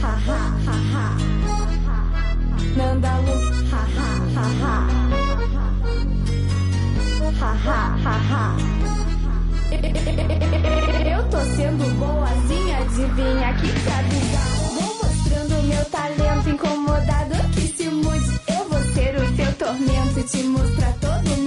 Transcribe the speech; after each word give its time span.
ha 0.00 0.12
ha 0.26 0.40
ha 0.66 0.76
ha. 0.92 1.04
Nanda 2.76 3.12
Luz, 3.26 3.46
ha 3.70 3.82
ha 3.96 4.08
ha 4.34 4.46
ha. 4.60 4.74
Ha 8.04 8.16
ha. 8.30 8.56
Eu 11.04 11.22
tô 11.28 11.40
sendo 11.56 11.84
boazinha, 11.98 12.78
adivinha 12.78 13.52
que 13.54 13.68
te 13.68 13.90
avisar. 13.90 14.48
Vou 14.74 14.90
mostrando 15.02 15.54
meu 15.66 15.84
talento 15.86 16.48
incomodado 16.50 17.34
que 17.54 17.66
se 17.76 17.88
mude. 17.88 18.40
Eu 18.48 18.68
vou 18.68 18.82
ser 18.94 19.16
o 19.16 19.32
teu 19.36 19.52
tormento 19.54 20.20
e 20.20 20.22
te 20.24 20.42
mostrar 20.44 20.92
todo 21.00 21.28
mundo. 21.28 21.41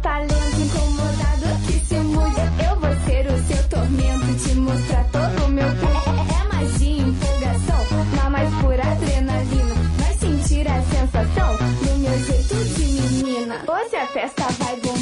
talento 0.00 0.60
incomodado 0.60 1.66
que 1.66 1.86
se 1.86 1.94
muda. 1.96 2.52
Eu 2.68 2.80
vou 2.80 2.90
ser 3.06 3.26
o 3.26 3.38
seu 3.46 3.68
tormento, 3.68 4.48
te 4.48 4.54
mostrar 4.54 5.04
todo 5.10 5.44
o 5.44 5.48
meu 5.48 5.68
corpo. 5.76 6.10
É, 6.10 6.40
é 6.40 6.54
magia, 6.54 7.02
empolgação, 7.02 8.06
na 8.16 8.30
mais 8.30 8.54
pura 8.56 8.82
adrenalina. 8.82 9.74
Vai 9.98 10.14
sentir 10.14 10.68
a 10.68 10.82
sensação 10.82 11.56
do 11.56 11.98
meu 11.98 12.18
jeito 12.18 12.54
de 12.74 13.22
menina. 13.22 13.62
Hoje 13.66 13.96
a 13.96 14.06
festa 14.06 14.44
vai 14.58 14.76
bombar. 14.76 14.97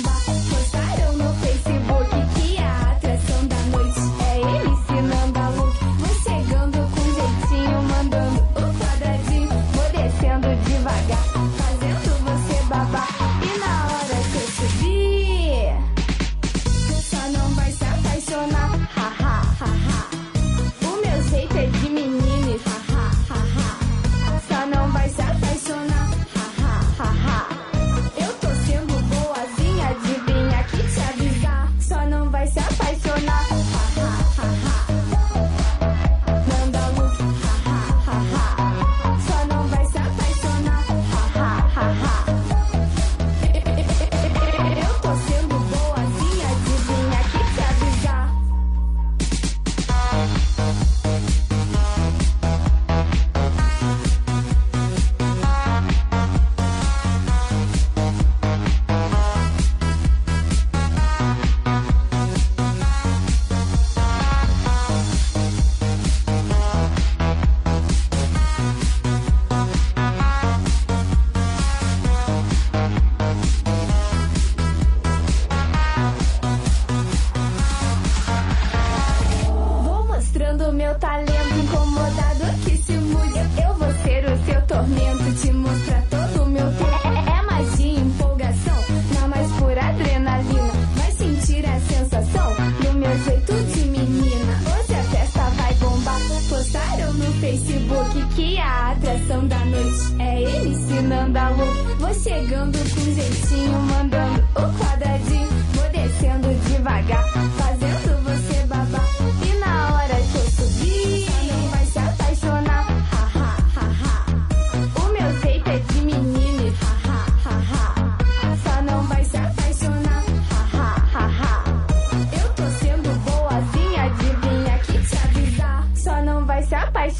Facebook 97.46 98.34
que 98.34 98.58
a 98.58 98.90
atração 98.90 99.46
da 99.46 99.58
noite 99.66 100.20
é 100.20 100.42
ele 100.42 100.70
ensinando 100.70 101.38
a 101.38 101.48
louco. 101.50 101.96
Vou 101.96 102.12
chegando 102.12 102.76
com 102.76 103.14
jeitinho, 103.14 103.78
mandando 103.82 104.42
o 104.56 104.85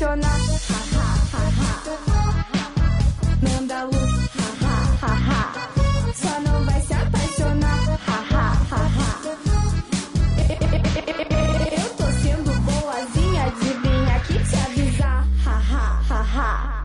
impressionnant. 0.02 0.85